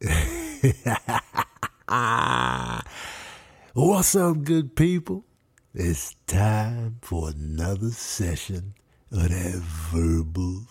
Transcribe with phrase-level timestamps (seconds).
[3.74, 5.24] What's up, good people?
[5.72, 8.74] It's time for another session
[9.12, 10.66] of that verbal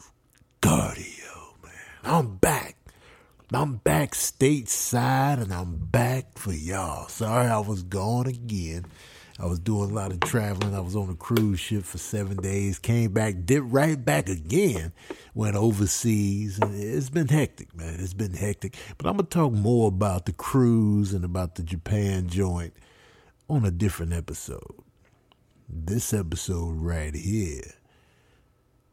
[0.62, 1.72] cardio, man.
[2.04, 2.76] I'm back.
[3.54, 7.08] I'm back stateside and I'm back for y'all.
[7.08, 8.86] Sorry I was gone again.
[9.40, 10.76] I was doing a lot of traveling.
[10.76, 14.94] I was on a cruise ship for seven days, came back, did right back again,
[15.34, 16.60] went overseas.
[16.60, 17.96] And it's been hectic, man.
[18.00, 18.76] It's been hectic.
[18.98, 22.74] But I'm going to talk more about the cruise and about the Japan joint
[23.50, 24.84] on a different episode.
[25.68, 27.74] This episode right here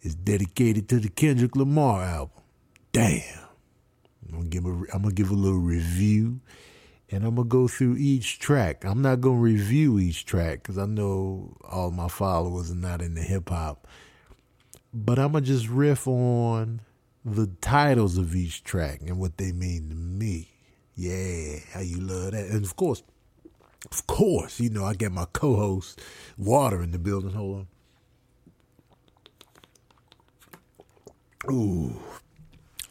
[0.02, 2.42] is dedicated to the Kendrick Lamar album.
[2.92, 3.22] Damn.
[4.32, 6.40] I'm gonna give a, I'm gonna give a little review
[7.10, 8.84] and I'm gonna go through each track.
[8.84, 13.20] I'm not gonna review each track because I know all my followers are not into
[13.20, 13.86] hip hop,
[14.94, 16.80] but I'm gonna just riff on
[17.24, 20.48] the titles of each track and what they mean to me.
[20.94, 23.02] Yeah, how you love that, and of course,
[23.90, 26.00] of course, you know I get my co-host
[26.36, 27.32] Water in the building.
[27.32, 27.66] Hold
[31.46, 31.52] on.
[31.52, 32.00] Ooh,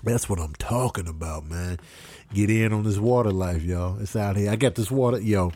[0.03, 1.77] that's what I'm talking about, man.
[2.33, 3.99] Get in on this water life, y'all.
[3.99, 4.51] It's out here.
[4.51, 5.51] I got this water, yo.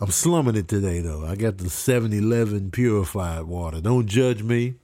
[0.00, 1.26] I'm slumming it today, though.
[1.26, 3.80] I got the 7 Eleven purified water.
[3.80, 4.74] Don't judge me.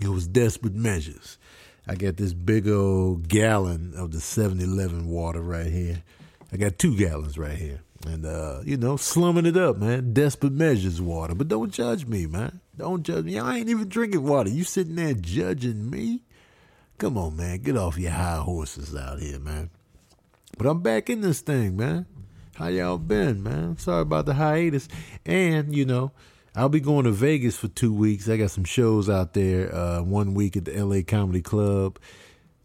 [0.00, 1.38] It was desperate measures.
[1.86, 6.02] I got this big old gallon of the 7 Eleven water right here.
[6.52, 7.80] I got two gallons right here.
[8.06, 10.12] And, uh, you know, slumming it up, man.
[10.12, 11.34] Desperate measures water.
[11.34, 12.60] But don't judge me, man.
[12.76, 13.38] Don't judge me.
[13.38, 14.50] I ain't even drinking water.
[14.50, 16.22] You sitting there judging me?
[16.98, 17.58] Come on, man.
[17.58, 19.70] Get off your high horses out here, man.
[20.56, 22.06] But I'm back in this thing, man.
[22.54, 23.76] How y'all been, man?
[23.78, 24.88] Sorry about the hiatus.
[25.26, 26.12] And, you know,
[26.54, 28.28] I'll be going to Vegas for two weeks.
[28.28, 29.74] I got some shows out there.
[29.74, 31.98] Uh, one week at the LA Comedy Club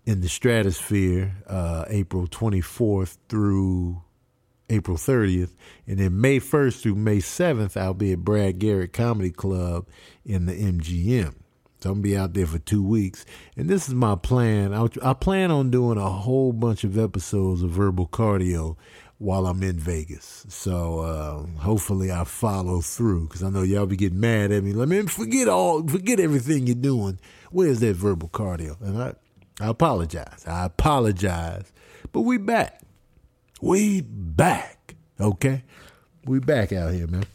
[0.05, 4.01] in the Stratosphere, uh, April 24th through
[4.69, 5.55] April 30th.
[5.87, 9.87] And then May 1st through May 7th, I'll be at Brad Garrett Comedy Club
[10.23, 11.33] in the MGM.
[11.81, 13.25] So I'm gonna be out there for two weeks,
[13.55, 14.73] and this is my plan.
[14.73, 18.75] I, I plan on doing a whole bunch of episodes of verbal cardio
[19.17, 20.45] while I'm in Vegas.
[20.49, 24.73] So uh, hopefully I follow through because I know y'all be getting mad at me.
[24.73, 27.17] Let me forget all, forget everything you're doing.
[27.51, 28.79] Where's that verbal cardio?
[28.81, 29.13] And I,
[29.61, 30.43] I apologize.
[30.45, 31.71] I apologize,
[32.11, 32.81] but we back.
[33.61, 34.95] We back.
[35.19, 35.63] Okay,
[36.25, 37.25] we back out here, man.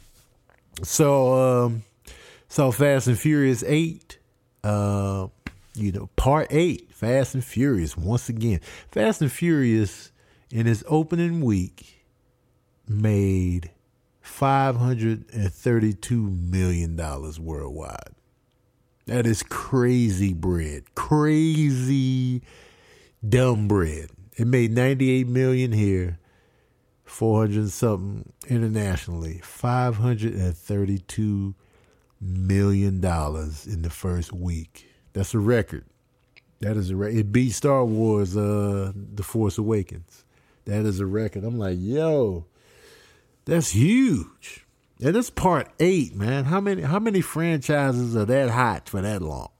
[0.82, 1.82] So um,
[2.48, 4.18] so Fast and Furious eight
[4.64, 5.28] uh,
[5.74, 8.58] you know, part eight, Fast and Furious, once again.
[8.90, 10.10] Fast and Furious
[10.50, 12.04] in its opening week
[12.88, 13.70] made
[14.24, 18.14] $532 million worldwide.
[19.06, 20.94] That is crazy bread.
[20.94, 22.40] Crazy
[23.26, 24.10] dumb bread.
[24.36, 26.18] It made 98 million here,
[27.04, 29.40] 400 something internationally.
[29.42, 31.54] 532
[32.24, 34.88] million dollars in the first week.
[35.12, 35.84] That's a record.
[36.60, 37.16] That is a record.
[37.16, 40.24] It beat Star Wars, uh, The Force Awakens.
[40.64, 41.44] That is a record.
[41.44, 42.46] I'm like, yo,
[43.44, 44.64] that's huge.
[45.02, 46.44] And that's part eight, man.
[46.44, 49.50] How many how many franchises are that hot for that long?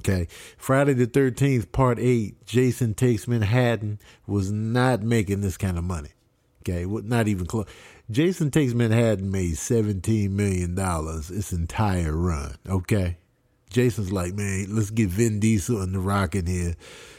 [0.00, 0.26] Okay.
[0.56, 6.10] Friday the thirteenth, part eight, Jason Takes Manhattan was not making this kind of money.
[6.62, 7.66] Okay, not even close.
[8.10, 13.16] Jason Takes Manhattan made $17 million its entire run, okay?
[13.70, 16.74] Jason's like, man, let's get Vin Diesel and The Rock in here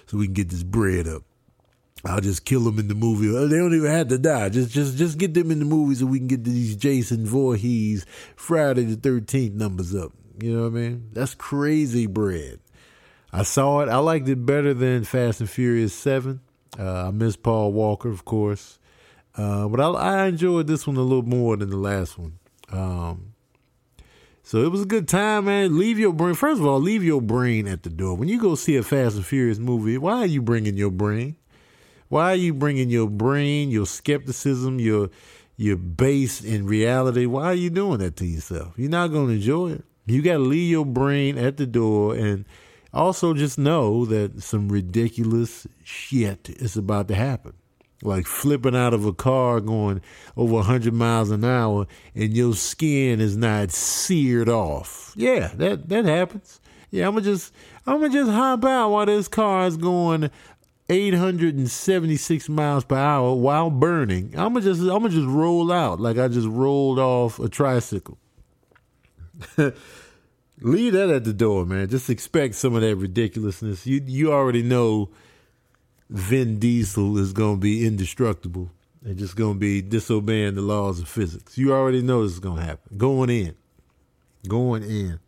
[0.05, 1.23] so we can get this bread up.
[2.05, 3.27] I'll just kill them in the movie.
[3.27, 4.49] They don't even have to die.
[4.49, 8.05] Just, just, just get them in the movie so we can get these Jason Voorhees
[8.35, 10.11] Friday the Thirteenth numbers up.
[10.39, 11.09] You know what I mean?
[11.13, 12.59] That's crazy bread.
[13.33, 13.89] I saw it.
[13.89, 16.41] I liked it better than Fast and Furious Seven.
[16.77, 18.77] Uh, I miss Paul Walker, of course.
[19.37, 22.39] Uh, but I, I, enjoyed this one a little more than the last one.
[22.71, 23.33] Um,
[24.43, 25.77] so it was a good time, man.
[25.77, 26.35] Leave your brain.
[26.35, 28.15] First of all, leave your brain at the door.
[28.15, 31.35] When you go see a Fast and Furious movie, why are you bringing your brain?
[32.07, 35.09] Why are you bringing your brain, your skepticism, your
[35.57, 37.25] your base in reality?
[37.25, 38.73] Why are you doing that to yourself?
[38.77, 39.85] You're not going to enjoy it.
[40.05, 42.45] You got to leave your brain at the door and
[42.93, 47.53] also just know that some ridiculous shit is about to happen
[48.05, 50.01] like flipping out of a car going
[50.37, 55.13] over 100 miles an hour and your skin is not seared off.
[55.15, 56.59] Yeah, that that happens.
[56.91, 57.53] Yeah, I'm gonna just
[57.85, 60.29] I'm gonna just hop out while this car is going
[60.87, 64.33] 876 miles per hour while burning.
[64.37, 68.17] I'm gonna just I'm gonna just roll out like I just rolled off a tricycle.
[70.61, 71.89] Leave that at the door, man.
[71.89, 73.85] Just expect some of that ridiculousness.
[73.85, 75.09] You you already know
[76.09, 78.71] Vin Diesel is going to be indestructible
[79.03, 81.57] and just going to be disobeying the laws of physics.
[81.57, 82.97] You already know this is going to happen.
[82.97, 83.55] Going in.
[84.47, 85.19] Going in.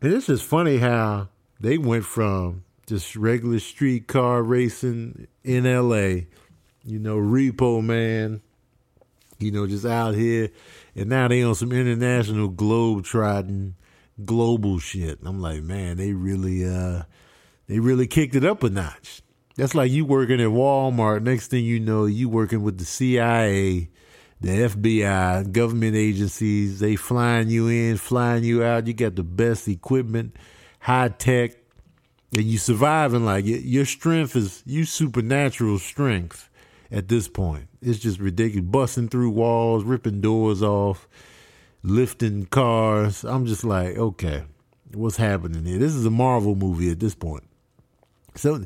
[0.00, 1.28] And it's just funny how
[1.60, 6.26] they went from just regular street car racing in LA,
[6.84, 8.42] you know, repo man,
[9.38, 10.50] you know, just out here.
[10.94, 13.74] And now they on some international globe trotting
[14.24, 15.18] global shit.
[15.24, 17.04] I'm like, man, they really uh
[17.66, 19.22] they really kicked it up a notch.
[19.56, 21.22] That's like you working at Walmart.
[21.22, 23.88] Next thing you know, you working with the CIA,
[24.40, 26.80] the FBI, government agencies.
[26.80, 28.86] They flying you in, flying you out.
[28.86, 30.34] You got the best equipment,
[30.80, 31.52] high tech,
[32.36, 36.50] and you surviving like your strength is you supernatural strength
[36.90, 37.68] at this point.
[37.80, 38.68] It's just ridiculous.
[38.68, 41.06] Busting through walls, ripping doors off,
[41.84, 43.22] lifting cars.
[43.22, 44.42] I'm just like, okay,
[44.92, 45.78] what's happening here?
[45.78, 47.44] This is a Marvel movie at this point.
[48.34, 48.64] So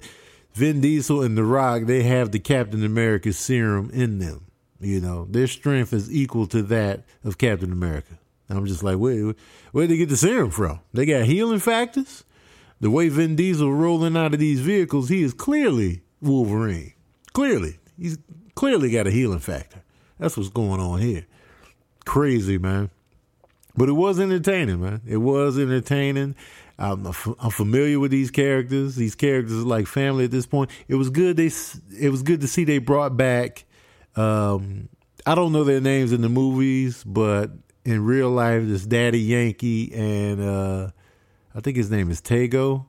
[0.58, 4.46] Vin Diesel and The Rock, they have the Captain America serum in them.
[4.81, 8.19] You know, their strength is equal to that of Captain America.
[8.50, 9.37] I'm just like, wait,
[9.70, 10.81] where'd they get the serum from?
[10.93, 12.25] They got healing factors?
[12.81, 16.94] The way Vin Diesel rolling out of these vehicles, he is clearly Wolverine.
[17.32, 17.78] Clearly.
[17.96, 18.19] He's
[18.56, 19.82] clearly got a healing factor.
[20.19, 21.26] That's what's going on here.
[22.04, 22.90] Crazy, man.
[23.76, 25.02] But it was entertaining, man.
[25.06, 26.34] It was entertaining.
[26.78, 28.94] I'm, I'm familiar with these characters.
[28.94, 30.70] These characters are like family at this point.
[30.86, 31.36] It was good.
[31.36, 31.50] They
[32.00, 33.64] it was good to see they brought back.
[34.14, 34.88] Um,
[35.26, 37.50] I don't know their names in the movies, but
[37.84, 40.90] in real life, this Daddy Yankee and uh,
[41.54, 42.86] I think his name is Tego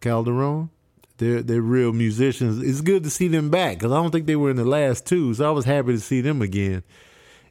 [0.00, 0.70] Calderon.
[1.16, 2.62] They're they're real musicians.
[2.62, 5.06] It's good to see them back because I don't think they were in the last
[5.06, 6.84] two, so I was happy to see them again.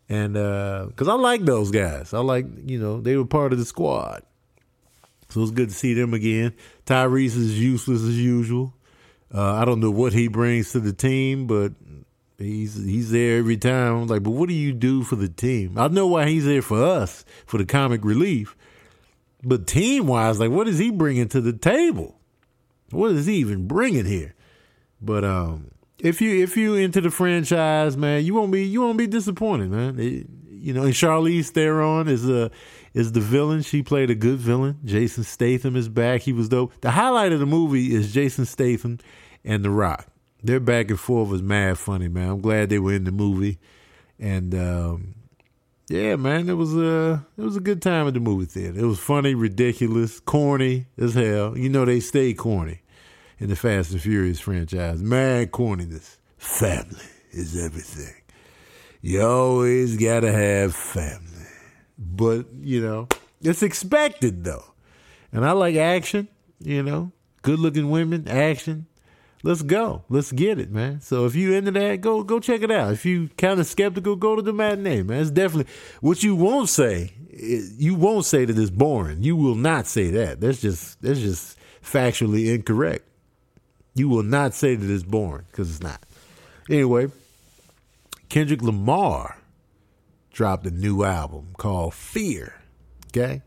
[0.09, 3.59] And because uh, I like those guys, I like you know they were part of
[3.59, 4.23] the squad.
[5.33, 6.53] So it's good to see them again.
[6.85, 8.73] Tyrese is useless as usual.
[9.33, 11.73] Uh, I don't know what he brings to the team, but
[12.37, 13.95] he's he's there every time.
[13.95, 15.75] I'm like, but what do you do for the team?
[15.75, 18.55] I know why he's there for us for the comic relief,
[19.43, 22.15] but team wise, like, what is he bringing to the table?
[22.91, 24.35] What is he even bringing here?
[25.01, 28.99] But um, if you if you into the franchise, man, you won't be you won't
[28.99, 29.99] be disappointed, man.
[29.99, 32.51] It, you know, and Charlize Theron is a
[32.93, 33.61] is the villain.
[33.61, 34.79] She played a good villain.
[34.85, 36.21] Jason Statham is back.
[36.21, 36.73] He was dope.
[36.81, 38.99] The highlight of the movie is Jason Statham
[39.43, 40.07] and The Rock.
[40.43, 42.29] Their back and forth was mad funny, man.
[42.29, 43.59] I'm glad they were in the movie,
[44.19, 45.15] and um,
[45.87, 48.77] yeah, man, it was a it was a good time at the movie theater.
[48.77, 51.57] It was funny, ridiculous, corny as hell.
[51.57, 52.81] You know they stay corny
[53.39, 55.01] in the Fast and Furious franchise.
[55.01, 56.17] Mad corniness.
[56.37, 58.13] Family is everything.
[59.01, 61.32] You always gotta have family.
[61.97, 63.07] But, you know,
[63.41, 64.65] it's expected though.
[65.31, 66.27] And I like action,
[66.59, 67.11] you know,
[67.41, 68.87] good looking women, action.
[69.45, 70.03] Let's go.
[70.07, 71.01] Let's get it, man.
[71.01, 72.93] So if you into that, go go check it out.
[72.93, 75.21] If you kind of skeptical, go to the matinee, man.
[75.21, 77.11] It's definitely what you won't say.
[77.29, 79.21] You won't say that it's boring.
[79.21, 80.39] You will not say that.
[80.39, 83.05] That's just that's just factually incorrect.
[83.95, 86.01] You will not say that it's boring because it's not.
[86.69, 87.11] Anyway,
[88.29, 89.37] Kendrick Lamar
[90.33, 92.55] dropped a new album called Fear.
[93.07, 93.41] Okay?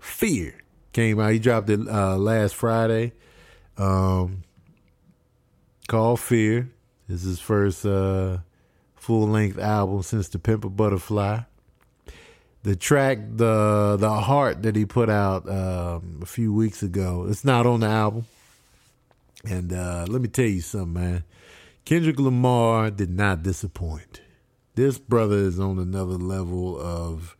[0.00, 0.54] Fear
[0.92, 1.32] came out.
[1.32, 3.12] He dropped it uh, last Friday.
[3.76, 4.42] Um,
[5.86, 6.70] called Fear.
[7.06, 8.38] This is his first uh,
[8.96, 11.40] full length album since The Pimp a Butterfly.
[12.64, 17.44] The track, the the heart that he put out um, a few weeks ago, it's
[17.44, 18.26] not on the album.
[19.44, 21.24] And uh, let me tell you something, man.
[21.84, 24.20] Kendrick Lamar did not disappoint
[24.76, 27.36] this brother is on another level of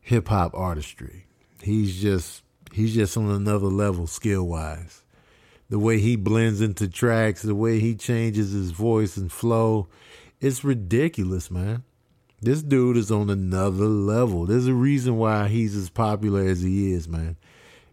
[0.00, 1.26] hip hop artistry.
[1.62, 5.02] He's just he's just on another level skill wise.
[5.70, 9.88] The way he blends into tracks, the way he changes his voice and flow,
[10.40, 11.82] it's ridiculous, man.
[12.42, 14.44] This dude is on another level.
[14.44, 17.36] There's a reason why he's as popular as he is, man.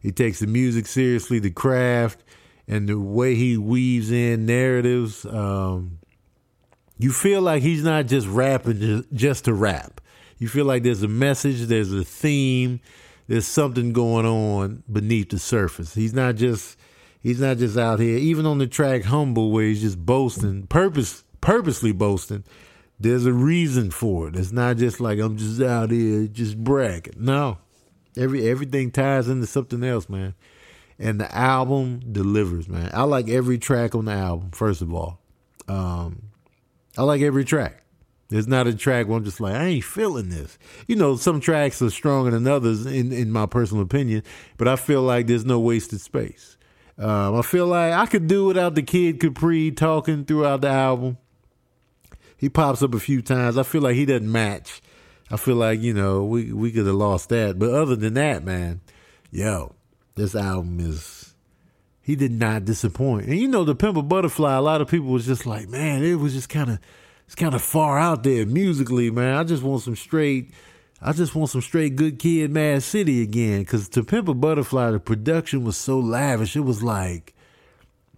[0.02, 2.26] He takes the music seriously, the craft,
[2.68, 5.26] and the way he weaves in narratives.
[5.26, 6.01] Um,
[7.02, 10.02] you feel like he's not just rapping just to rap.
[10.38, 12.80] You feel like there's a message, there's a theme,
[13.28, 15.94] there's something going on beneath the surface.
[15.94, 16.78] He's not just
[17.22, 18.18] he's not just out here.
[18.18, 22.44] Even on the track "Humble," where he's just boasting, purpose purposely boasting.
[23.00, 24.36] There's a reason for it.
[24.36, 27.16] It's not just like I'm just out here just bragging.
[27.18, 27.58] No,
[28.16, 30.36] every everything ties into something else, man.
[31.00, 32.92] And the album delivers, man.
[32.94, 34.52] I like every track on the album.
[34.52, 35.20] First of all,
[35.68, 36.31] um,
[36.98, 37.84] I like every track.
[38.30, 40.58] There's not a track where I'm just like, I ain't feeling this.
[40.88, 44.24] You know, some tracks are stronger than others in, in my personal opinion,
[44.58, 46.58] but I feel like there's no wasted space.
[46.98, 51.18] Um, I feel like I could do without the kid Capri talking throughout the album.
[52.38, 53.58] He pops up a few times.
[53.58, 54.82] I feel like he doesn't match.
[55.30, 57.60] I feel like you know we we could have lost that.
[57.60, 58.82] But other than that, man,
[59.32, 59.76] yo,
[60.16, 61.21] this album is
[62.02, 63.28] he did not disappoint.
[63.28, 66.04] And you know, the Pimp a Butterfly, a lot of people was just like, man,
[66.04, 66.80] it was just kind of
[67.26, 69.36] it's kind of far out there musically, man.
[69.36, 70.52] I just want some straight.
[71.02, 73.64] I just want some straight good kid, Mad City again.
[73.66, 76.56] Cause to Pimp a Butterfly, the production was so lavish.
[76.56, 77.34] It was like,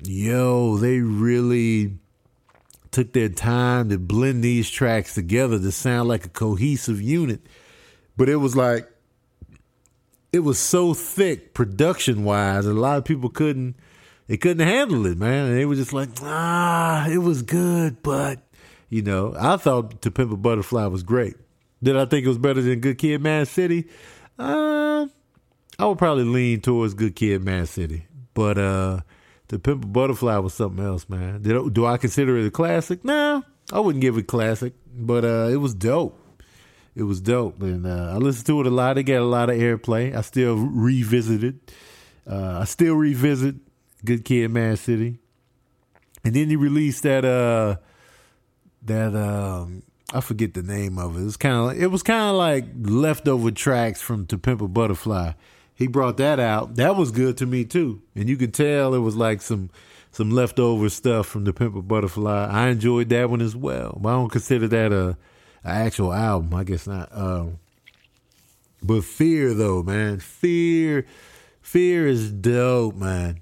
[0.03, 1.97] yo, they really
[2.91, 7.41] took their time to blend these tracks together to sound like a cohesive unit.
[8.17, 8.89] But it was like,
[10.33, 13.75] it was so thick production wise, a lot of people couldn't,
[14.27, 15.47] they couldn't handle it, man.
[15.47, 18.41] And they were just like, ah, it was good, but
[18.89, 21.35] you know, I thought To Pimp a Butterfly was great.
[21.81, 23.87] Did I think it was better than Good Kid, Mad City?
[24.39, 25.07] Uh,
[25.77, 28.07] I would probably lean towards Good Kid, Mad City.
[28.33, 29.01] But uh,
[29.49, 31.43] To Pimp a Butterfly was something else, man.
[31.43, 33.05] Did do I consider it a classic?
[33.05, 36.19] Nah, I wouldn't give it classic, but uh, it was dope.
[36.95, 38.97] It was dope, and uh, I listened to it a lot.
[38.97, 40.15] It got a lot of airplay.
[40.15, 41.55] I still revisit it.
[42.29, 43.55] Uh, I still revisit
[44.05, 45.17] Good Kid, Mad City,
[46.23, 47.77] and then he released that uh
[48.83, 49.83] that um
[50.13, 51.21] I forget the name of it.
[51.21, 54.61] It was kind of like, it was kind of like leftover tracks from To Pimp
[54.61, 55.31] a Butterfly.
[55.73, 56.75] He brought that out.
[56.75, 59.69] That was good to me too, and you could tell it was like some
[60.11, 62.47] some leftover stuff from The Pimp a Butterfly.
[62.51, 65.17] I enjoyed that one as well, but I don't consider that a,
[65.63, 66.53] a actual album.
[66.53, 67.09] I guess not.
[67.11, 67.59] Um,
[68.81, 71.05] but Fear though, man, Fear,
[71.61, 73.39] Fear is dope, man,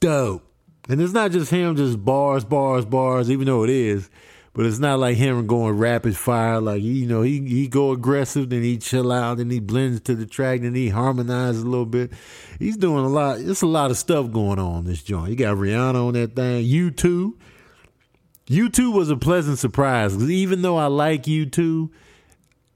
[0.00, 0.42] dope.
[0.88, 3.30] And it's not just him, just bars, bars, bars.
[3.30, 4.10] Even though it is,
[4.52, 6.60] but it's not like him going rapid fire.
[6.60, 10.14] Like you know, he he go aggressive, then he chill out, then he blends to
[10.14, 12.12] the track, then he harmonizes a little bit.
[12.58, 13.40] He's doing a lot.
[13.40, 15.30] It's a lot of stuff going on this joint.
[15.30, 16.64] You got Rihanna on that thing.
[18.46, 18.70] U2.
[18.70, 21.90] U2 was a pleasant surprise because even though I like U2,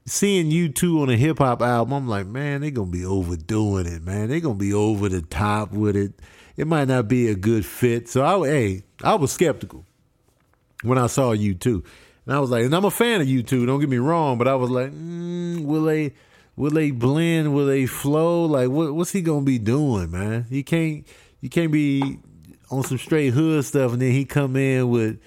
[0.05, 4.03] seeing U2 on a hip hop album, I'm like, man, they're gonna be overdoing it,
[4.03, 4.29] man.
[4.29, 6.13] They're gonna be over the top with it.
[6.57, 8.09] It might not be a good fit.
[8.09, 9.85] So I, hey, I was skeptical
[10.83, 11.83] when I saw U2.
[12.25, 14.47] And I was like, and I'm a fan of U2, don't get me wrong, but
[14.47, 16.13] I was like, mm, will they
[16.55, 18.45] will they blend, will they flow?
[18.45, 20.45] Like what what's he gonna be doing, man?
[20.49, 21.07] He can't
[21.41, 22.19] you can't be
[22.69, 25.19] on some straight hood stuff and then he come in with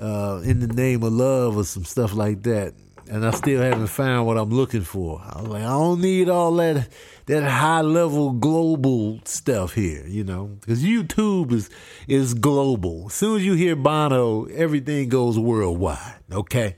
[0.00, 2.74] uh, in the name of love or some stuff like that.
[3.10, 5.22] And I still haven't found what I'm looking for.
[5.24, 6.88] I was like, I don't need all that
[7.24, 11.70] that high level global stuff here, you know, because U2 is
[12.06, 13.06] is global.
[13.06, 16.16] As soon as you hear Bono, everything goes worldwide.
[16.30, 16.76] Okay,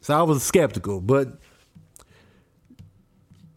[0.00, 1.38] so I was skeptical, but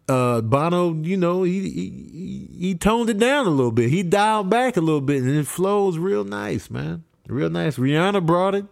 [0.10, 3.90] uh, Bono, you know, he, he he toned it down a little bit.
[3.90, 7.04] He dialed back a little bit, and it flows real nice, man.
[7.28, 7.78] Real nice.
[7.78, 8.66] Rihanna brought it.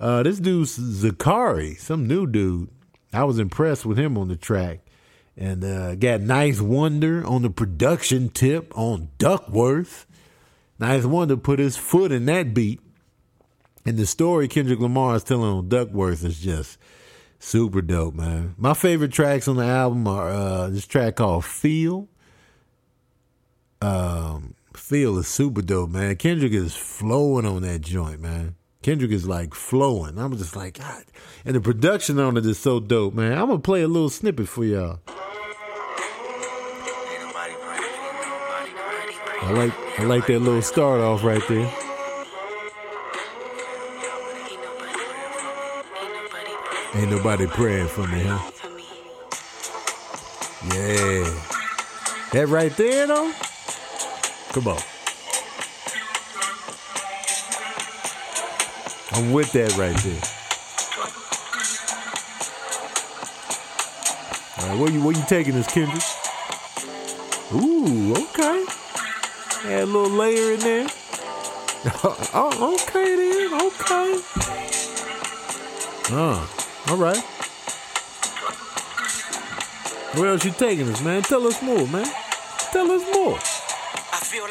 [0.00, 2.70] Uh, this dude's Zacari, some new dude.
[3.12, 4.80] I was impressed with him on the track
[5.36, 10.06] and uh, got Ninth Wonder on the production tip on Duckworth.
[10.78, 12.80] Ninth Wonder put his foot in that beat.
[13.84, 16.78] And the story Kendrick Lamar is telling on Duckworth is just
[17.38, 18.54] super dope, man.
[18.56, 22.08] My favorite tracks on the album are uh, this track called Feel.
[23.82, 26.16] Um, Feel is super dope, man.
[26.16, 28.54] Kendrick is flowing on that joint, man.
[28.82, 30.18] Kendrick is like flowing.
[30.18, 31.04] I'm just like, God.
[31.44, 33.32] And the production on it is so dope, man.
[33.32, 35.00] I'm gonna play a little snippet for y'all.
[39.42, 41.70] I like I like that little start off right there.
[46.94, 48.50] Ain't nobody praying for me, huh?
[50.74, 51.24] Yeah.
[52.32, 53.32] That right there though?
[54.52, 54.89] Come on.
[59.20, 60.22] I'm with that right there.
[64.56, 66.02] All right, where you where you taking this, Kendrick?
[67.52, 68.64] Ooh, okay.
[69.66, 70.86] Add a little layer in there.
[72.32, 73.52] oh, okay then.
[73.60, 74.22] Okay.
[76.16, 76.46] Uh,
[76.88, 77.22] all right.
[80.18, 81.22] Where else you taking us, man?
[81.24, 82.06] Tell us more, man.
[82.72, 83.38] Tell us more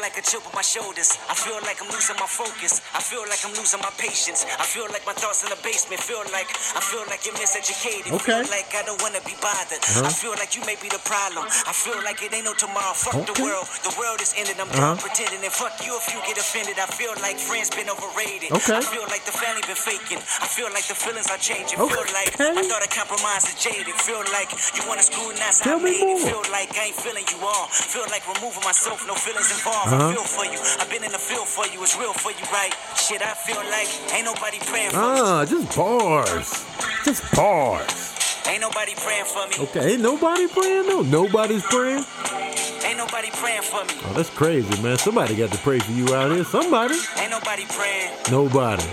[0.00, 1.14] like a chip on my shoulders.
[1.28, 2.80] I feel like I'm losing my focus.
[2.96, 4.48] I feel like I'm losing my patience.
[4.56, 6.00] I feel like my thoughts in the basement.
[6.00, 8.16] Feel like I feel like you're miseducated.
[8.16, 8.40] Okay.
[8.40, 9.78] Feel like I don't wanna be bothered.
[9.84, 10.08] Uh-huh.
[10.08, 11.44] I feel like you may be the problem.
[11.46, 12.96] I feel like it ain't no tomorrow.
[12.96, 13.28] Fuck okay.
[13.28, 13.68] the world.
[13.84, 14.56] The world is ending.
[14.56, 14.96] I'm uh-huh.
[14.96, 15.44] pretending.
[15.44, 16.80] And fuck you if you get offended.
[16.80, 18.56] I feel like friends been overrated.
[18.56, 18.80] Okay.
[18.80, 20.18] I feel like the family been faking.
[20.40, 21.76] I feel like the feelings are changing.
[21.76, 21.92] Okay.
[21.92, 23.92] Feel like I thought a compromise is jaded.
[24.00, 26.24] Feel like you wanna screw and Tell I made it.
[26.24, 27.68] Feel like I ain't feeling you all.
[27.68, 29.04] Feel like removing myself.
[29.04, 30.58] No feelings involved I feel for you.
[30.78, 31.82] I've been in the field for you.
[31.82, 32.72] It's real for you, right?
[32.96, 35.20] Shit, I feel like ain't nobody praying for me.
[35.20, 36.64] Ah, just bars.
[37.04, 38.14] Just bars.
[38.46, 39.56] Ain't nobody praying for me.
[39.66, 41.02] Okay, ain't nobody praying though.
[41.02, 42.04] Nobody's praying.
[42.84, 43.94] Ain't nobody praying for me.
[44.04, 44.96] Oh, that's crazy, man.
[44.96, 46.44] Somebody got to pray for you out here.
[46.44, 46.94] Somebody.
[47.18, 48.10] Ain't nobody praying.
[48.30, 48.86] Nobody.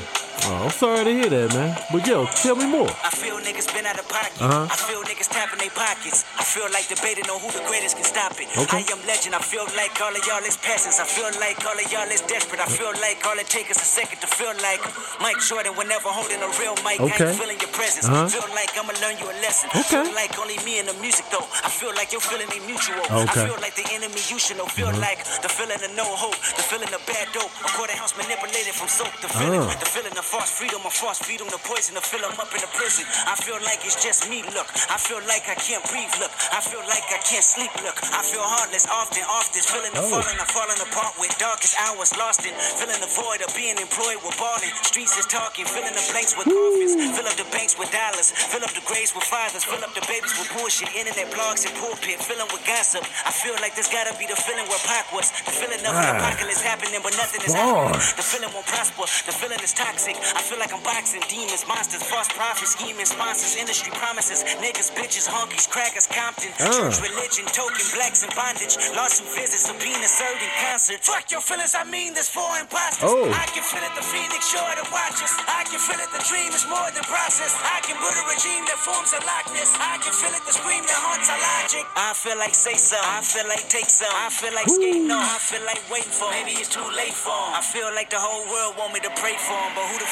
[0.47, 1.75] Oh, I'm sorry to hear that, man.
[1.91, 2.87] But yo, tell me more.
[3.03, 4.39] I feel niggas been out of pocket.
[4.39, 4.63] Uh-huh.
[4.71, 6.23] I feel niggas tapping their pockets.
[6.39, 8.47] I feel like debating on who the greatest can stop it.
[8.55, 8.79] Okay.
[8.79, 9.35] I am legend.
[9.35, 11.03] I feel like all of y'all is peasants.
[11.03, 12.63] I feel like all of y'all is desperate.
[12.63, 14.79] I feel like all it takes is a second to feel like
[15.19, 17.03] Mike Jordan whenever holding a real mic.
[17.03, 17.27] I Okay.
[17.27, 18.07] ain't feeling your presence.
[18.07, 18.31] Uh-huh.
[18.31, 19.67] Feel like I'ma learn you a lesson.
[19.75, 20.07] Okay.
[20.07, 21.43] Feel like only me and the music though.
[21.59, 23.03] I feel like you're feeling a mutual.
[23.03, 23.19] Okay.
[23.19, 23.35] Uh-huh.
[23.35, 24.69] I feel like the enemy you should know.
[24.71, 26.39] Feel like the feeling of no hope.
[26.55, 27.51] The feeling of bad dope.
[27.67, 29.11] A quarter house manipulated from soap.
[29.19, 29.75] The feeling, Uh.
[29.75, 30.81] the feeling of false freedom.
[30.85, 33.05] A false feed 'em the poison to fill 'em up in the prison.
[33.25, 34.43] I feel like it's just me.
[34.53, 36.13] Look, I feel like I can't breathe.
[36.21, 37.73] Look, I feel like I can't sleep.
[37.81, 39.61] Look, I feel heartless often, often.
[39.63, 40.09] Feeling the Oh.
[40.13, 42.53] falling, I'm falling apart with darkest hours lost in.
[42.79, 44.71] Feeling the void of being employed with balling.
[44.83, 46.93] Streets is talking, filling the blanks with coffins.
[47.17, 48.29] Fill up the banks with dollars.
[48.51, 49.63] Fill up the graves with fathers.
[49.63, 50.89] Fill up the babies with bullshit.
[50.93, 52.21] Internet blogs and pulpit.
[52.23, 53.03] Filling with gossip.
[53.25, 55.31] I feel like this gotta be the feeling where Pac was.
[55.45, 56.17] The feeling of Ah.
[56.17, 57.99] apocalypse happening, but nothing is happening.
[58.19, 59.05] The feeling won't prosper.
[59.25, 60.15] The feeling is toxic.
[60.35, 65.27] I feel like I'm boxing demons, monsters, false prophets, scheming sponsors, industry promises, niggas, bitches,
[65.27, 66.71] honkies, crackers, Compton, Uh.
[66.71, 70.99] church, religion, token, blacks in bondage, lawsuit visits, subpoena served in concert.
[71.03, 73.07] Fuck your feelings, I mean this for imposters.
[73.09, 73.29] Oh.
[73.31, 75.33] I can feel it, the phoenix sure to watch us.
[75.47, 77.53] I can feel it, the dream is more than process.
[77.63, 79.69] I can build a regime that forms a likeness.
[79.79, 81.85] I can feel it, the scream that haunts our logic.
[81.95, 83.03] I feel like say some.
[83.03, 84.11] I feel like take some.
[84.11, 85.23] I feel like skating on.
[85.23, 86.29] I feel like waiting for.
[86.31, 87.53] Maybe it's too late for 'em.
[87.59, 90.05] I feel like the whole world want me to pray for 'em, but who the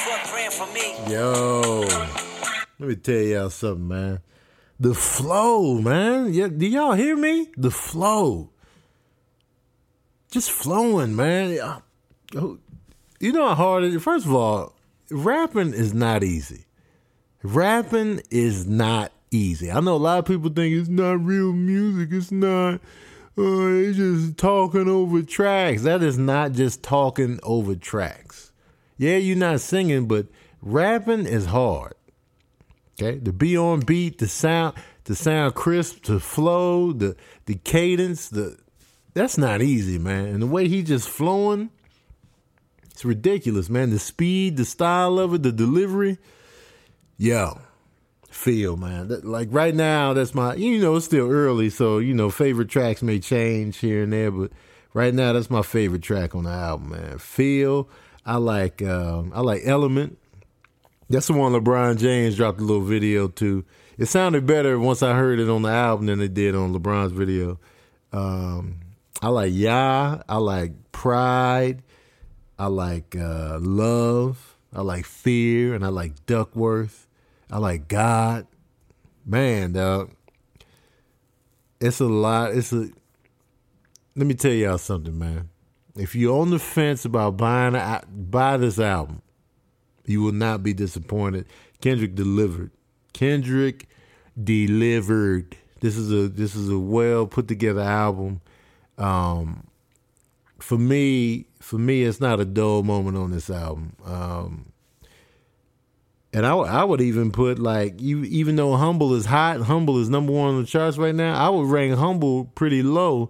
[1.09, 1.81] Yo,
[2.79, 4.19] let me tell y'all something, man.
[4.79, 6.31] The flow, man.
[6.31, 7.49] Yeah, do y'all hear me?
[7.57, 8.51] The flow.
[10.29, 11.57] Just flowing, man.
[12.35, 12.59] Oh,
[13.19, 14.03] You know how hard it is?
[14.03, 14.75] First of all,
[15.09, 16.65] rapping is not easy.
[17.41, 19.71] Rapping is not easy.
[19.71, 22.09] I know a lot of people think it's not real music.
[22.11, 22.75] It's not.
[23.37, 25.81] Uh, it's just talking over tracks.
[25.81, 28.51] That is not just talking over tracks.
[28.97, 30.27] Yeah, you're not singing, but
[30.61, 31.93] rapping is hard.
[33.01, 38.29] Okay, to be on beat, the sound, to sound crisp, to flow, the the cadence,
[38.29, 38.57] the
[39.13, 40.27] that's not easy, man.
[40.27, 41.71] And the way he just flowing,
[42.91, 43.89] it's ridiculous, man.
[43.89, 46.17] The speed, the style of it, the delivery,
[47.17, 47.59] yo,
[48.29, 49.09] feel, man.
[49.09, 50.55] That, like right now, that's my.
[50.55, 54.31] You know, it's still early, so you know, favorite tracks may change here and there,
[54.31, 54.51] but
[54.93, 57.17] right now, that's my favorite track on the album, man.
[57.17, 57.89] Feel.
[58.25, 58.81] I like.
[58.81, 60.17] Um, I like Element.
[61.09, 63.63] That's the one LeBron James dropped a little video to.
[63.97, 67.11] It sounded better once I heard it on the album than it did on LeBron's
[67.11, 67.59] video.
[68.11, 68.79] Um,
[69.21, 70.21] I like Yeah.
[70.27, 71.83] I like Pride.
[72.57, 74.57] I like uh, Love.
[74.73, 75.75] I like Fear.
[75.75, 77.07] And I like Duckworth.
[77.51, 78.47] I like God.
[79.25, 80.11] Man, dog.
[81.79, 82.53] It's a lot.
[82.53, 82.89] It's a.
[84.15, 85.49] Let me tell y'all something, man.
[85.95, 87.73] If you're on the fence about buying,
[88.09, 89.21] buy this album.
[90.05, 91.45] You will not be disappointed.
[91.81, 92.71] Kendrick delivered.
[93.13, 93.87] Kendrick
[94.41, 95.57] delivered.
[95.79, 98.41] This is a this is a well put together album.
[98.97, 99.67] Um,
[100.59, 103.95] for me, for me, it's not a dull moment on this album.
[104.05, 104.71] Um,
[106.33, 110.09] and I, I would even put like you, even though Humble is hot, Humble is
[110.09, 111.33] number one on the charts right now.
[111.35, 113.29] I would rank Humble pretty low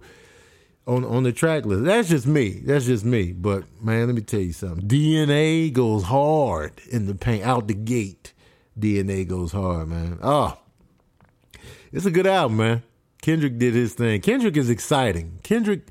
[0.86, 1.84] on on the track list.
[1.84, 2.60] That's just me.
[2.64, 3.32] That's just me.
[3.32, 4.86] But man, let me tell you something.
[4.86, 8.32] DNA goes hard in the paint out the gate.
[8.78, 10.18] DNA goes hard, man.
[10.22, 10.58] Oh,
[11.92, 12.82] it's a good album, man.
[13.22, 14.20] Kendrick did his thing.
[14.20, 15.40] Kendrick is exciting.
[15.42, 15.88] Kendrick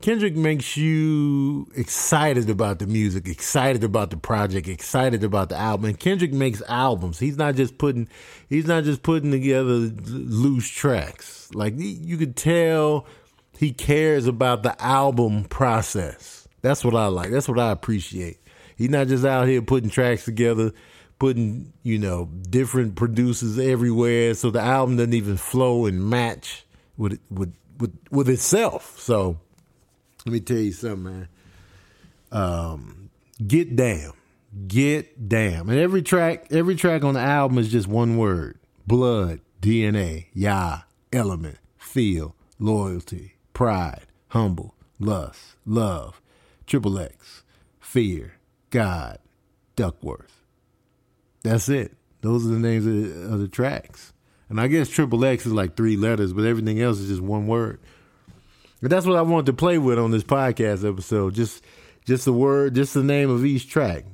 [0.00, 5.90] Kendrick makes you excited about the music, excited about the project, excited about the album.
[5.90, 7.18] And Kendrick makes albums.
[7.18, 8.08] He's not just putting
[8.48, 11.50] he's not just putting together loose tracks.
[11.52, 13.06] Like you could tell
[13.60, 16.48] he cares about the album process.
[16.62, 17.30] That's what I like.
[17.30, 18.38] That's what I appreciate.
[18.74, 20.72] He's not just out here putting tracks together,
[21.18, 26.64] putting, you know, different producers everywhere so the album doesn't even flow and match
[26.96, 28.98] with with with, with itself.
[28.98, 29.38] So
[30.24, 31.28] let me tell you something, man.
[32.32, 33.10] Um,
[33.46, 34.12] get damn.
[34.68, 35.68] Get damn.
[35.68, 38.58] And every track, every track on the album is just one word.
[38.86, 40.78] Blood, DNA, Yah,
[41.12, 46.22] element, feel, loyalty, pride, humble, lust, love,
[46.66, 47.42] triple X,
[47.78, 48.32] fear,
[48.70, 49.18] God,
[49.76, 50.46] Duckworth.
[51.42, 51.94] That's it.
[52.22, 54.14] Those are the names of the, of the tracks.
[54.48, 57.46] And I guess triple X is like three letters, but everything else is just one
[57.48, 57.80] word.
[58.80, 61.34] But that's what I wanted to play with on this podcast episode.
[61.34, 61.62] Just
[62.06, 64.06] just the word, just the name of each track.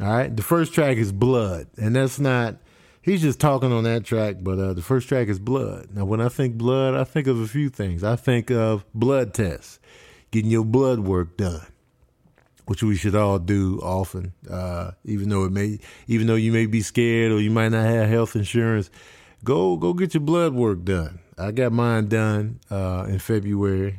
[0.00, 0.34] All right.
[0.34, 2.58] The first track is Blood, and that's not.
[3.02, 5.88] He's just talking on that track, but uh, the first track is Blood.
[5.92, 8.04] Now, when I think blood, I think of a few things.
[8.04, 9.80] I think of blood tests,
[10.30, 11.66] getting your blood work done,
[12.66, 14.32] which we should all do often.
[14.48, 17.84] Uh, even though it may, even though you may be scared or you might not
[17.84, 18.88] have health insurance,
[19.42, 21.18] go go get your blood work done.
[21.36, 23.98] I got mine done uh, in February.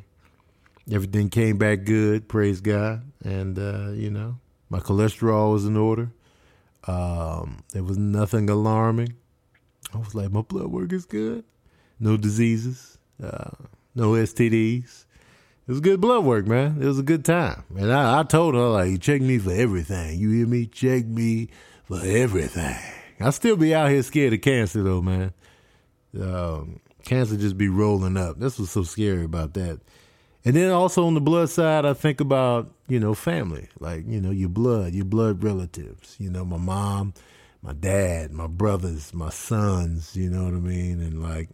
[0.89, 4.39] Everything came back good, praise God, and uh, you know
[4.69, 6.09] my cholesterol was in order.
[6.87, 9.15] Um, there was nothing alarming.
[9.93, 11.43] I was like, my blood work is good.
[11.99, 13.51] No diseases, uh,
[13.95, 15.05] no STDs.
[15.65, 16.81] It was good blood work, man.
[16.81, 17.63] It was a good time.
[17.77, 20.19] And I, I told her, like, you check me for everything.
[20.19, 20.65] You hear me?
[20.65, 21.49] Check me
[21.85, 22.75] for everything.
[23.21, 25.33] I still be out here scared of cancer, though, man.
[26.19, 28.39] Um, cancer just be rolling up.
[28.39, 29.79] That's what's so scary about that.
[30.45, 34.19] And then also on the blood side, I think about, you know, family, like, you
[34.19, 37.13] know, your blood, your blood relatives, you know, my mom,
[37.61, 40.99] my dad, my brothers, my sons, you know what I mean?
[40.99, 41.49] And like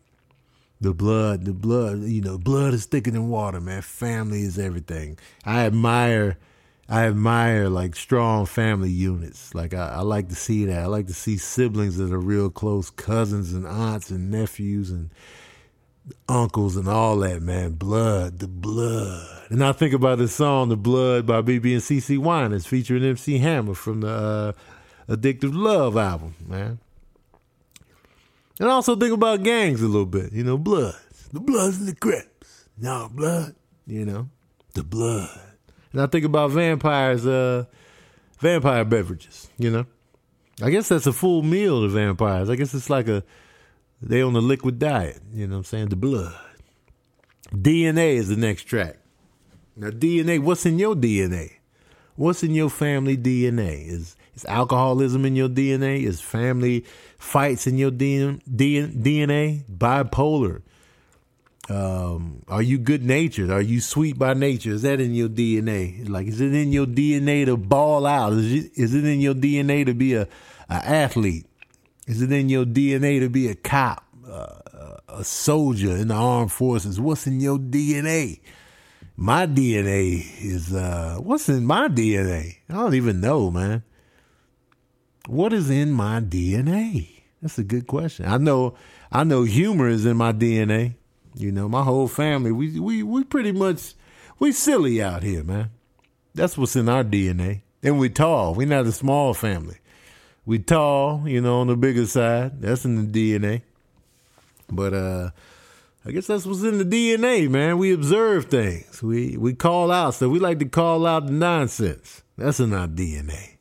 [0.81, 3.83] the blood, the blood, you know, blood is thicker than water, man.
[3.83, 5.19] Family is everything.
[5.45, 6.39] I admire,
[6.87, 9.53] I admire like strong family units.
[9.53, 10.81] Like I, I like to see that.
[10.81, 15.11] I like to see siblings that are real close, cousins and aunts and nephews and
[16.27, 17.73] uncles and all that, man.
[17.73, 19.27] Blood, the blood.
[19.49, 23.39] And I think about this song, The Blood by BeBe and CeCe Winans, featuring MC
[23.39, 24.55] Hammer from the
[25.09, 26.79] uh, Addictive Love album, man.
[28.59, 31.29] And I also think about gangs a little bit, you know, bloods.
[31.31, 32.69] The bloods and the crips.
[32.77, 33.55] No, blood,
[33.87, 34.29] you know,
[34.73, 35.39] the blood.
[35.91, 37.65] And I think about vampires, uh,
[38.39, 39.85] vampire beverages, you know.
[40.61, 42.49] I guess that's a full meal to vampires.
[42.49, 43.23] I guess it's like a
[44.01, 45.89] they on the liquid diet, you know what I'm saying?
[45.89, 46.35] The blood.
[47.53, 48.97] DNA is the next track.
[49.75, 51.53] Now DNA, what's in your DNA?
[52.15, 53.87] What's in your family DNA?
[53.87, 56.03] Is is alcoholism in your DNA?
[56.03, 56.85] Is family
[57.17, 59.63] fights in your DNA?
[59.69, 60.61] Bipolar?
[61.69, 63.51] Um, are you good natured?
[63.51, 64.71] Are you sweet by nature?
[64.71, 66.09] Is that in your DNA?
[66.09, 68.33] Like, is it in your DNA to ball out?
[68.33, 70.23] Is it, is it in your DNA to be a,
[70.69, 71.45] a athlete?
[72.09, 76.51] Is it in your DNA to be a cop, uh, a soldier in the armed
[76.51, 76.99] forces?
[76.99, 78.39] What's in your DNA?
[79.15, 82.57] My DNA is, uh, what's in my DNA?
[82.67, 83.83] I don't even know, man.
[85.27, 87.21] What is in my DNA?
[87.43, 88.25] That's a good question.
[88.25, 88.73] I know,
[89.11, 90.95] I know humor is in my DNA.
[91.35, 93.93] You know, my whole family, we, we, we pretty much,
[94.39, 95.69] we silly out here, man.
[96.33, 97.61] That's what's in our DNA.
[97.83, 98.55] And we tall.
[98.55, 99.77] We're not a small family.
[100.49, 102.59] We tall, you know, on the bigger side.
[102.59, 103.61] That's in the DNA.
[104.67, 105.29] But uh
[106.03, 107.77] I guess that's what's in the DNA, man.
[107.77, 109.03] We observe things.
[109.03, 110.31] We we call out stuff.
[110.31, 112.23] We like to call out the nonsense.
[112.35, 113.57] That's in our DNA.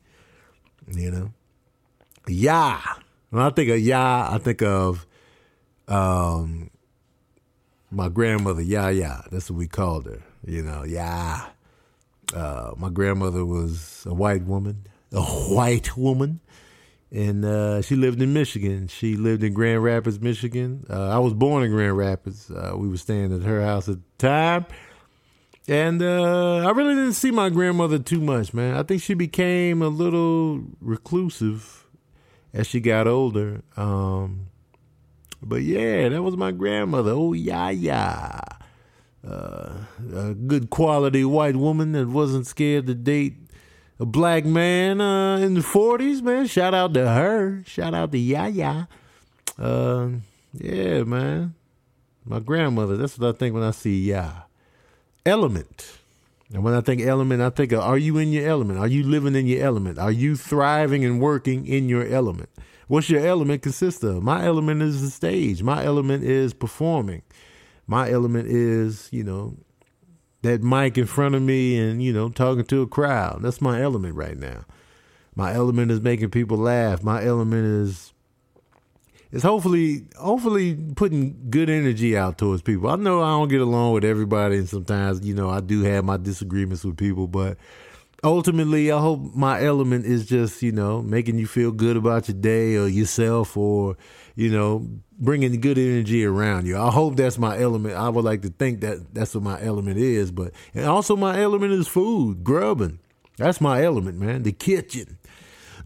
[0.90, 1.32] You know?
[2.26, 2.80] Yeah.
[3.28, 5.06] When I think of yeah, I think of
[5.88, 6.70] um
[7.90, 9.20] my grandmother, yeah, yeah.
[9.30, 10.22] That's what we called her.
[10.46, 11.48] You know, yeah.
[12.32, 16.40] Uh, my grandmother was a white woman, a white woman
[17.10, 18.88] and uh, she lived in Michigan.
[18.88, 20.84] She lived in Grand Rapids, Michigan.
[20.88, 22.50] Uh, I was born in Grand Rapids.
[22.50, 24.66] Uh, we were staying at her house at the time,
[25.66, 28.76] and uh, I really didn't see my grandmother too much, man.
[28.76, 31.86] I think she became a little reclusive
[32.52, 33.62] as she got older.
[33.76, 34.48] Um,
[35.42, 37.12] but yeah, that was my grandmother.
[37.12, 38.40] Oh yeah, yeah.
[39.26, 39.72] Uh,
[40.14, 43.34] a good quality white woman that wasn't scared to date
[44.00, 46.46] a black man uh, in the 40s, man.
[46.46, 47.62] Shout out to her.
[47.66, 48.88] Shout out to Yaya.
[49.58, 50.08] Uh,
[50.52, 51.54] yeah, man.
[52.24, 54.30] My grandmother, that's what I think when I see Ya.
[55.24, 55.98] Element.
[56.52, 58.78] And when I think element, I think of are you in your element?
[58.78, 59.98] Are you living in your element?
[59.98, 62.48] Are you thriving and working in your element?
[62.86, 64.22] What's your element consist of?
[64.22, 65.62] My element is the stage.
[65.62, 67.22] My element is performing.
[67.86, 69.56] My element is, you know,
[70.48, 73.42] that mic in front of me and, you know, talking to a crowd.
[73.42, 74.64] That's my element right now.
[75.34, 77.02] My element is making people laugh.
[77.02, 78.12] My element is
[79.30, 82.88] is hopefully hopefully putting good energy out towards people.
[82.88, 86.04] I know I don't get along with everybody and sometimes, you know, I do have
[86.04, 87.58] my disagreements with people, but
[88.24, 92.36] ultimately I hope my element is just, you know, making you feel good about your
[92.36, 93.96] day or yourself or,
[94.34, 96.78] you know, bringing good energy around you.
[96.78, 97.94] I hope that's my element.
[97.94, 101.40] I would like to think that that's what my element is, but and also my
[101.40, 102.98] element is food, grubbing.
[103.36, 104.42] That's my element, man.
[104.42, 105.18] The kitchen.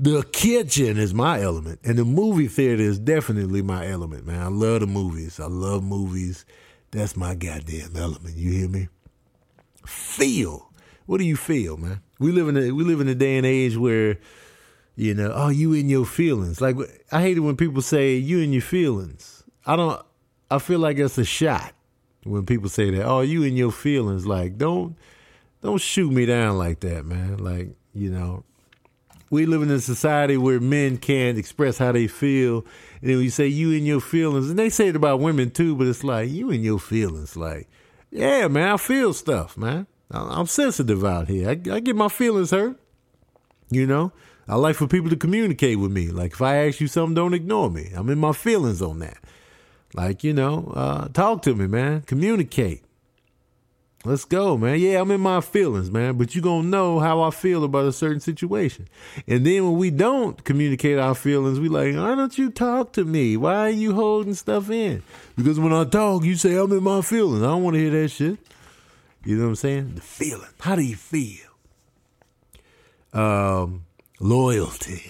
[0.00, 1.80] The kitchen is my element.
[1.84, 4.40] And the movie theater is definitely my element, man.
[4.40, 5.38] I love the movies.
[5.38, 6.46] I love movies.
[6.90, 8.36] That's my goddamn element.
[8.36, 8.88] You hear me?
[9.86, 10.70] Feel.
[11.06, 12.00] What do you feel, man?
[12.22, 14.18] We live in a we live in a day and age where,
[14.96, 16.60] you know, oh, you in your feelings.
[16.60, 16.76] Like
[17.10, 19.42] I hate it when people say you in your feelings.
[19.66, 20.00] I don't.
[20.50, 21.72] I feel like it's a shot
[22.24, 23.04] when people say that.
[23.04, 24.26] Oh, you in your feelings.
[24.26, 24.96] Like don't
[25.62, 27.38] don't shoot me down like that, man.
[27.38, 28.44] Like you know,
[29.30, 32.66] we live in a society where men can't express how they feel.
[33.00, 35.74] And then you say you in your feelings, and they say it about women too,
[35.74, 37.34] but it's like you in your feelings.
[37.34, 37.68] Like,
[38.10, 39.86] yeah, man, I feel stuff, man.
[40.12, 41.48] I'm sensitive out here.
[41.48, 42.78] I, I get my feelings hurt.
[43.70, 44.12] You know,
[44.46, 46.08] I like for people to communicate with me.
[46.08, 47.90] Like if I ask you something, don't ignore me.
[47.94, 49.18] I'm in my feelings on that.
[49.94, 52.02] Like you know, uh, talk to me, man.
[52.02, 52.82] Communicate.
[54.04, 54.80] Let's go, man.
[54.80, 57.92] Yeah, I'm in my feelings, man, but you gonna know how I feel about a
[57.92, 58.88] certain situation.
[59.28, 63.04] And then when we don't communicate our feelings, we like, why don't you talk to
[63.04, 63.36] me?
[63.36, 65.04] Why are you holding stuff in?
[65.36, 67.44] Because when I talk, you say I'm in my feelings.
[67.44, 68.38] I don't want to hear that shit.
[69.24, 69.94] You know what I'm saying?
[69.94, 70.48] The feeling.
[70.60, 71.46] How do you feel?
[73.12, 73.84] Um,
[74.18, 75.02] loyalty.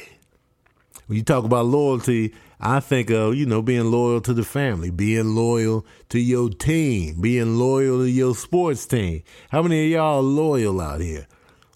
[1.06, 4.90] When you talk about loyalty, I think of, you know, being loyal to the family,
[4.90, 9.22] being loyal to your team, being loyal to your sports team.
[9.50, 11.26] How many of y'all are loyal out here?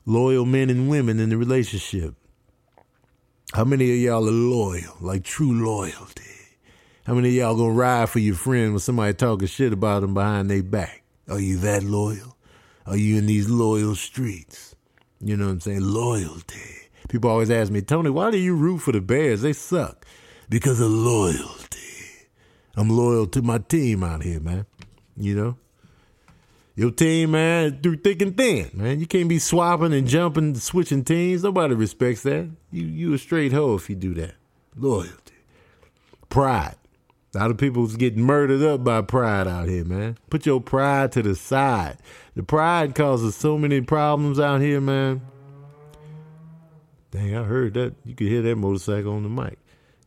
[0.04, 2.14] Loyal men and women in the relationship.
[3.52, 6.22] How many of y'all are loyal, like true loyalty?
[7.06, 10.14] How many of y'all gonna ride for your friend when somebody talking shit about them
[10.14, 11.02] behind their back?
[11.28, 12.36] Are you that loyal?
[12.86, 14.74] Are you in these loyal streets?
[15.20, 15.80] You know what I'm saying?
[15.80, 16.88] Loyalty.
[17.08, 19.42] People always ask me, Tony, why do you root for the Bears?
[19.42, 20.04] They suck.
[20.48, 21.78] Because of loyalty.
[22.76, 24.66] I'm loyal to my team out here, man.
[25.16, 25.56] You know?
[26.76, 29.00] Your team, man, through thick and thin, man.
[29.00, 31.42] You can't be swapping and jumping, switching teams.
[31.42, 32.50] Nobody respects that.
[32.70, 34.34] You you a straight hoe if you do that.
[34.76, 35.34] Loyalty.
[36.28, 36.76] Pride.
[37.36, 40.16] A lot of people's getting murdered up by pride out here, man.
[40.30, 41.98] Put your pride to the side.
[42.34, 45.20] The pride causes so many problems out here, man.
[47.10, 47.94] Dang, I heard that.
[48.06, 49.58] You could hear that motorcycle on the mic.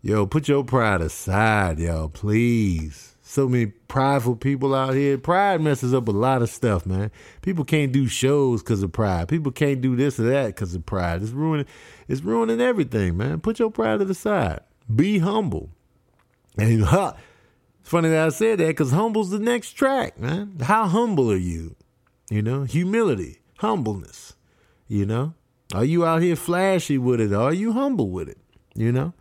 [0.02, 3.16] Yo, put your pride aside, yo, please.
[3.22, 5.20] So many prideful people out here.
[5.20, 7.12] Pride messes up a lot of stuff, man.
[7.44, 9.28] People can't do shows because of pride.
[9.28, 11.22] People can't do this or that because of pride.
[11.22, 11.68] It's ruining,
[12.08, 13.40] it's ruining everything, man.
[13.40, 14.62] Put your pride to the side.
[14.96, 15.70] Be humble.
[16.58, 17.14] And huh,
[17.82, 20.58] it's funny that I said that because humble's the next track, man.
[20.62, 21.76] How humble are you?
[22.30, 24.36] You know, humility, humbleness.
[24.88, 25.34] You know,
[25.74, 27.34] are you out here flashy with it?
[27.34, 28.40] Are you humble with it?
[28.76, 29.14] You know,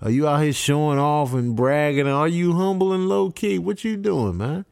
[0.00, 2.08] are you out here showing off and bragging?
[2.08, 3.58] Are you humble and low key?
[3.58, 4.64] What you doing, man?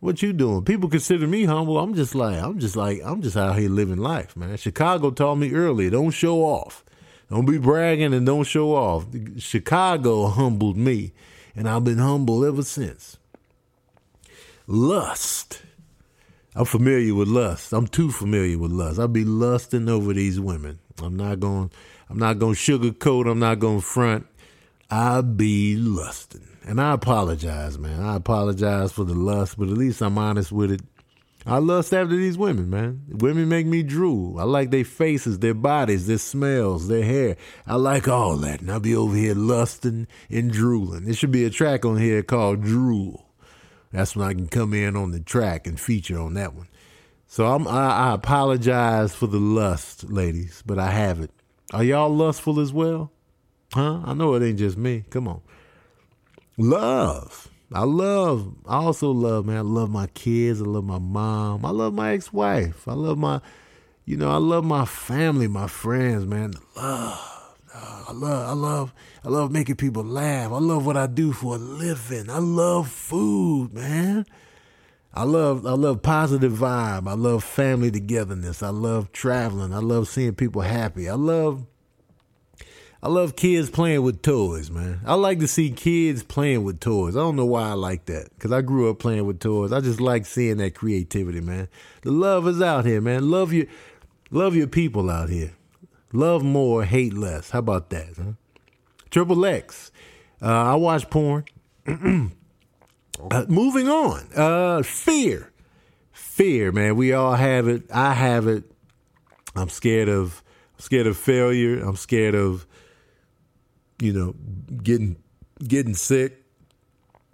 [0.00, 0.64] What you doing?
[0.64, 1.78] People consider me humble.
[1.78, 4.56] I'm just like I'm just like I'm just out here living life, man.
[4.56, 6.84] Chicago taught me earlier, don't show off.
[7.28, 9.06] Don't be bragging and don't show off.
[9.38, 11.12] Chicago humbled me
[11.54, 13.18] and I've been humble ever since.
[14.66, 15.62] Lust.
[16.54, 17.72] I'm familiar with lust.
[17.72, 18.98] I'm too familiar with lust.
[18.98, 20.78] I'll be lusting over these women.
[21.02, 21.70] I'm not going.
[22.08, 23.30] I'm not going to sugarcoat.
[23.30, 24.26] I'm not going to front.
[24.90, 28.02] I be lusting, and I apologize, man.
[28.02, 30.80] I apologize for the lust, but at least I'm honest with it.
[31.46, 33.02] I lust after these women, man.
[33.08, 34.38] Women make me drool.
[34.38, 37.36] I like their faces, their bodies, their smells, their hair.
[37.66, 38.60] I like all that.
[38.60, 41.06] And I'll be over here lusting and drooling.
[41.06, 43.26] There should be a track on here called Drool.
[43.90, 46.68] That's when I can come in on the track and feature on that one.
[47.26, 51.30] So I'm, I, I apologize for the lust, ladies, but I have it.
[51.72, 53.12] Are y'all lustful as well?
[53.72, 54.00] Huh?
[54.04, 55.04] I know it ain't just me.
[55.10, 55.40] Come on.
[56.58, 57.49] Love.
[57.72, 60.60] I love, I also love, man, I love my kids.
[60.60, 61.64] I love my mom.
[61.64, 62.88] I love my ex wife.
[62.88, 63.40] I love my,
[64.04, 66.54] you know, I love my family, my friends, man.
[66.76, 67.30] Love.
[68.10, 70.50] I love, I love, I love making people laugh.
[70.50, 72.28] I love what I do for a living.
[72.28, 74.26] I love food, man.
[75.14, 77.08] I love, I love positive vibe.
[77.08, 78.64] I love family togetherness.
[78.64, 79.72] I love traveling.
[79.72, 81.08] I love seeing people happy.
[81.08, 81.66] I love
[83.02, 85.00] I love kids playing with toys, man.
[85.06, 87.16] I like to see kids playing with toys.
[87.16, 89.72] I don't know why I like that because I grew up playing with toys.
[89.72, 91.68] I just like seeing that creativity, man.
[92.02, 93.30] The love is out here, man.
[93.30, 93.66] Love your,
[94.30, 95.52] love your people out here.
[96.12, 97.50] Love more, hate less.
[97.50, 98.08] How about that?
[98.16, 98.32] Huh?
[99.10, 99.90] Triple X.
[100.42, 101.46] Uh, I watch porn.
[101.86, 104.28] uh, moving on.
[104.36, 105.50] Uh, fear.
[106.12, 106.96] Fear, man.
[106.96, 107.84] We all have it.
[107.90, 108.64] I have it.
[109.56, 110.42] I'm scared of
[110.78, 111.80] scared of failure.
[111.82, 112.66] I'm scared of
[114.00, 114.34] you know,
[114.82, 115.16] getting
[115.66, 116.44] getting sick.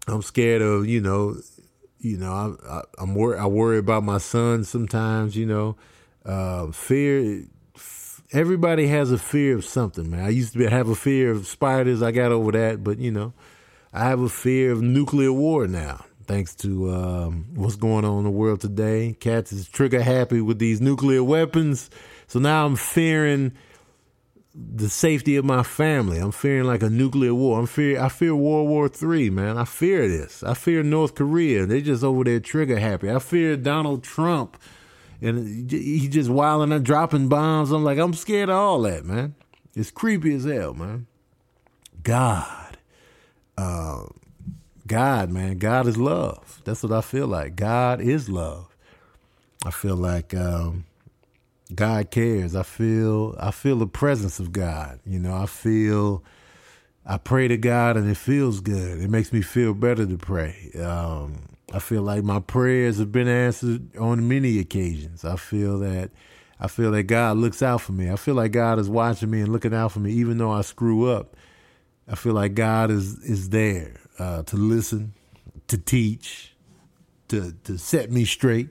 [0.08, 1.36] I'm scared of, you know,
[1.98, 2.32] you know,
[2.68, 3.40] I, I, am worried.
[3.40, 5.36] I worry about my son sometimes.
[5.36, 5.76] You know,
[6.24, 7.44] uh, fear.
[8.32, 10.24] Everybody has a fear of something, man.
[10.24, 12.02] I used to be, have a fear of spiders.
[12.02, 13.32] I got over that, but you know,
[13.92, 16.04] I have a fear of nuclear war now.
[16.26, 19.16] thanks to um, what's going on in the world today.
[19.20, 21.88] Cats is trigger happy with these nuclear weapons.
[22.26, 23.52] So now I'm fearing
[24.56, 26.18] the safety of my family.
[26.18, 27.58] I'm fearing like a nuclear war.
[27.58, 29.58] I'm fear I fear World War Three, man.
[29.58, 30.42] I fear this.
[30.42, 31.66] I fear North Korea.
[31.66, 33.10] They're just over there trigger happy.
[33.10, 34.56] I fear Donald Trump,
[35.20, 37.70] and he just wilding and dropping bombs.
[37.70, 39.34] I'm like, I'm scared of all that, man.
[39.74, 41.06] It's creepy as hell, man.
[42.02, 42.78] God,
[43.58, 44.04] uh,
[44.86, 45.58] God, man.
[45.58, 46.62] God is love.
[46.64, 47.56] That's what I feel like.
[47.56, 48.74] God is love.
[49.66, 50.32] I feel like.
[50.34, 50.84] Um,
[51.74, 52.54] God cares.
[52.54, 55.00] I feel I feel the presence of God.
[55.04, 56.22] You know, I feel
[57.04, 59.00] I pray to God and it feels good.
[59.00, 60.70] It makes me feel better to pray.
[60.80, 65.24] Um, I feel like my prayers have been answered on many occasions.
[65.24, 66.10] I feel that
[66.60, 68.10] I feel that God looks out for me.
[68.10, 70.62] I feel like God is watching me and looking out for me, even though I
[70.62, 71.36] screw up.
[72.08, 75.14] I feel like God is is there uh, to listen,
[75.66, 76.54] to teach,
[77.28, 78.68] to to set me straight.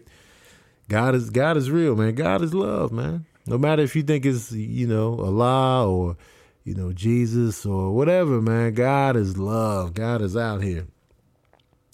[0.87, 2.15] God is God is real, man.
[2.15, 3.25] God is love, man.
[3.47, 6.17] No matter if you think it's you know Allah or
[6.63, 8.73] you know Jesus or whatever, man.
[8.73, 9.93] God is love.
[9.93, 10.87] God is out here.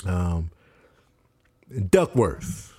[0.05, 0.51] Um,
[1.89, 2.73] Duckworth,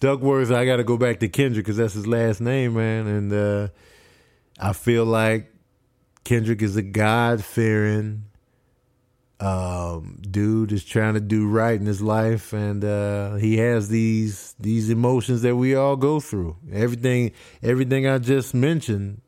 [0.00, 0.50] Duckworth.
[0.50, 3.06] I got to go back to Kendrick because that's his last name, man.
[3.06, 3.68] And uh,
[4.58, 5.52] I feel like
[6.24, 8.24] Kendrick is a God fearing
[9.42, 14.54] um, dude is trying to do right in his life, and uh, he has these
[14.60, 16.56] these emotions that we all go through.
[16.72, 19.20] Everything, everything I just mentioned,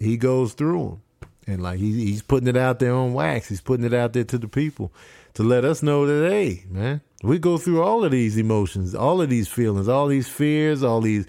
[0.00, 3.48] he goes through them, and like he, he's putting it out there on wax.
[3.48, 4.92] He's putting it out there to the people
[5.34, 9.22] to let us know that hey, man, we go through all of these emotions, all
[9.22, 11.28] of these feelings, all these fears, all these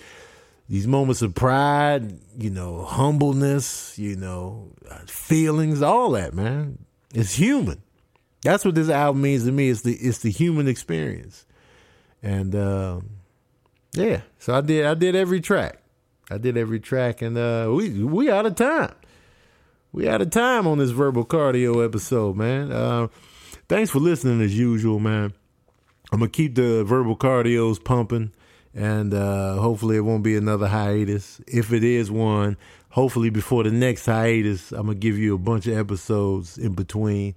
[0.68, 4.72] these moments of pride, you know, humbleness, you know,
[5.06, 6.80] feelings, all that, man.
[7.14, 7.84] It's human
[8.44, 9.70] that's what this album means to me.
[9.70, 11.46] It's the it's the human experience,
[12.24, 13.10] and um,
[13.94, 14.22] yeah.
[14.40, 15.80] So I did I did every track.
[16.30, 18.94] I did every track, and uh, we we out of time.
[19.92, 22.72] We out of time on this verbal cardio episode, man.
[22.72, 23.10] Uh,
[23.68, 25.34] thanks for listening as usual, man.
[26.12, 28.32] I'm gonna keep the verbal cardios pumping,
[28.74, 31.42] and uh, hopefully it won't be another hiatus.
[31.48, 32.58] If it is one,
[32.90, 37.36] hopefully before the next hiatus, I'm gonna give you a bunch of episodes in between.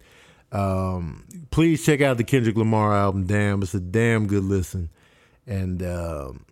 [0.55, 3.27] Um, please check out the Kendrick Lamar album.
[3.27, 4.89] Damn, it's a damn good listen.
[5.47, 6.47] And um,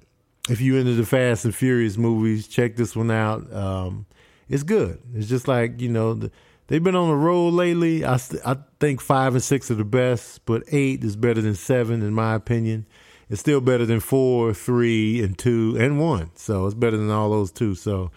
[0.51, 3.51] if you into the Fast and Furious movies, check this one out.
[3.53, 4.07] Um,
[4.49, 5.01] it's good.
[5.15, 6.31] It's just like you know the,
[6.67, 8.05] they've been on the road lately.
[8.05, 12.03] I I think five and six are the best, but eight is better than seven
[12.03, 12.87] in my opinion.
[13.31, 16.33] It's still better than four, three, and two, and one.
[16.35, 17.75] So it's better than all those two.
[17.75, 18.11] So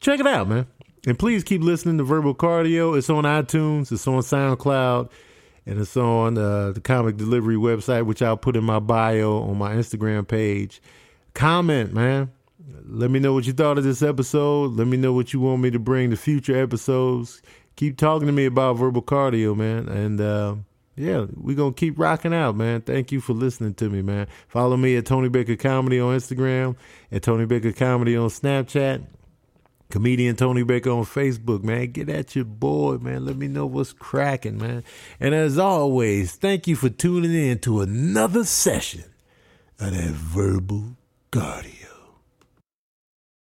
[0.00, 0.66] check it out, man.
[1.06, 2.96] And please keep listening to Verbal Cardio.
[2.96, 5.10] It's on iTunes, it's on SoundCloud,
[5.66, 9.58] and it's on uh, the comic delivery website, which I'll put in my bio on
[9.58, 10.80] my Instagram page.
[11.34, 12.30] Comment, man.
[12.84, 14.76] Let me know what you thought of this episode.
[14.76, 17.42] Let me know what you want me to bring to future episodes.
[17.74, 19.88] Keep talking to me about verbal cardio, man.
[19.88, 20.56] And uh,
[20.94, 22.80] yeah, we're going to keep rocking out, man.
[22.82, 24.28] Thank you for listening to me, man.
[24.46, 26.76] Follow me at Tony Baker Comedy on Instagram,
[27.10, 29.04] at Tony Baker Comedy on Snapchat.
[29.92, 31.92] Comedian Tony Baker on Facebook, man.
[31.92, 33.26] Get at your boy, man.
[33.26, 34.84] Let me know what's cracking, man.
[35.20, 39.04] And as always, thank you for tuning in to another session
[39.78, 40.96] of that verbal
[41.30, 41.81] guardian.